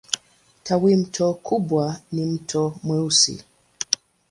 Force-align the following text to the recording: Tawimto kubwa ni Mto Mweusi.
Tawimto 0.63 1.27
kubwa 1.33 2.01
ni 2.11 2.25
Mto 2.25 2.75
Mweusi. 2.83 3.43